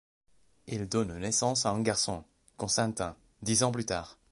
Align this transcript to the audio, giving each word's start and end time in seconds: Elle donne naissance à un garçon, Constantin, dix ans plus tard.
Elle 0.67 0.89
donne 0.89 1.15
naissance 1.19 1.67
à 1.67 1.69
un 1.69 1.81
garçon, 1.83 2.23
Constantin, 2.57 3.15
dix 3.43 3.61
ans 3.61 3.71
plus 3.71 3.85
tard. 3.85 4.17